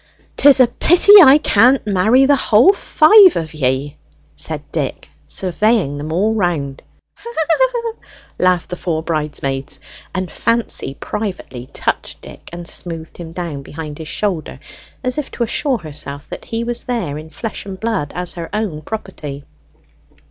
[0.35, 3.97] "'Tis a pity I can't marry the whole five of ye!"
[4.35, 6.81] said Dick, surveying them all round.
[7.13, 7.91] "Heh heh heh!"
[8.39, 9.79] laughed the four bridesmaids,
[10.11, 14.59] and Fancy privately touched Dick and smoothed him down behind his shoulder,
[15.03, 18.49] as if to assure herself that he was there in flesh and blood as her
[18.55, 19.43] own property.